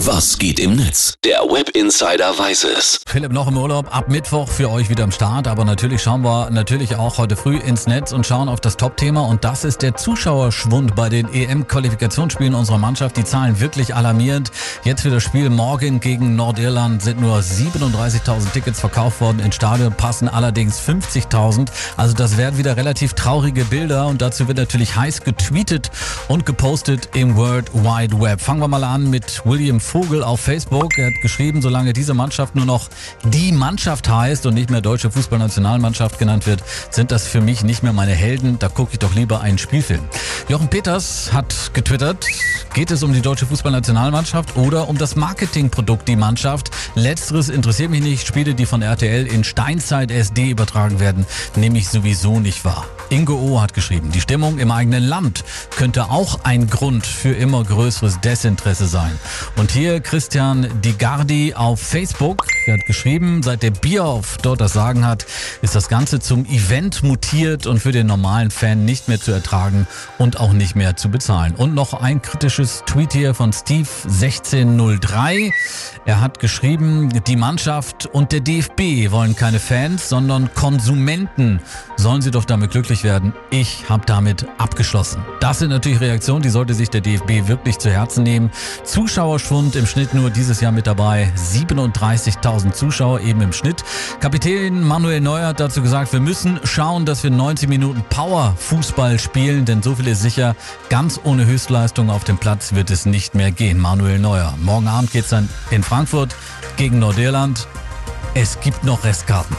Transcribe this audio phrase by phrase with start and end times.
[0.00, 1.14] Was geht im Netz?
[1.24, 3.00] Der Web Insider weiß es.
[3.06, 6.50] Philipp noch im Urlaub, ab Mittwoch für euch wieder am Start, aber natürlich schauen wir
[6.50, 9.96] natürlich auch heute früh ins Netz und schauen auf das Top-Thema und das ist der
[9.96, 13.16] Zuschauerschwund bei den EM-Qualifikationsspielen unserer Mannschaft.
[13.16, 14.52] Die Zahlen wirklich alarmierend.
[14.84, 19.40] Jetzt für das Spiel morgen gegen Nordirland sind nur 37.000 Tickets verkauft worden.
[19.40, 21.68] Ins Stadion passen allerdings 50.000.
[21.96, 25.90] Also das werden wieder relativ traurige Bilder und dazu wird natürlich heiß getweetet
[26.28, 28.42] und gepostet im World Wide Web.
[28.42, 30.98] Fangen wir mal an mit William Vogel auf Facebook.
[30.98, 32.88] Er hat geschrieben, solange diese Mannschaft nur noch
[33.24, 37.82] die Mannschaft heißt und nicht mehr deutsche Fußballnationalmannschaft genannt wird, sind das für mich nicht
[37.82, 38.58] mehr meine Helden.
[38.58, 40.02] Da gucke ich doch lieber einen Spielfilm.
[40.48, 42.26] Jochen Peters hat getwittert,
[42.74, 46.70] geht es um die deutsche Fußballnationalmannschaft oder um das Marketingprodukt, die Mannschaft?
[46.94, 48.26] Letzteres interessiert mich nicht.
[48.26, 52.86] Spiele, die von RTL in Steinzeit SD übertragen werden, nehme ich sowieso nicht wahr.
[53.08, 53.60] Ingo O.
[53.60, 55.44] hat geschrieben, die Stimmung im eigenen Land
[55.76, 59.18] könnte auch ein Grund für immer größeres Desinteresse sein.
[59.56, 65.26] Und hier Christian Digardi auf Facebook, hat geschrieben, seit der Bierhoff dort das Sagen hat,
[65.62, 69.86] ist das Ganze zum Event mutiert und für den normalen Fan nicht mehr zu ertragen
[70.18, 71.54] und auch nicht mehr zu bezahlen.
[71.54, 75.52] Und noch ein kritisches Tweet hier von Steve 1603.
[76.04, 81.60] Er hat geschrieben, die Mannschaft und der DFB wollen keine Fans, sondern Konsumenten.
[81.96, 83.32] Sollen sie doch damit glücklich werden.
[83.50, 85.22] Ich habe damit abgeschlossen.
[85.40, 88.50] Das sind natürlich Reaktionen, die sollte sich der DFB wirklich zu Herzen nehmen.
[88.84, 91.32] Zuschauerschwund im Schnitt nur dieses Jahr mit dabei.
[91.36, 93.84] 37.000 Zuschauer eben im Schnitt.
[94.20, 99.64] Kapitän Manuel Neuer hat dazu gesagt, wir müssen schauen, dass wir 90 Minuten Power-Fußball spielen,
[99.64, 100.56] denn so viel ist sicher,
[100.88, 103.78] ganz ohne Höchstleistung auf dem Platz wird es nicht mehr gehen.
[103.78, 104.54] Manuel Neuer.
[104.62, 106.34] Morgen Abend geht's dann in Frankfurt
[106.76, 107.66] gegen Nordirland.
[108.34, 109.56] Es gibt noch Restkarten.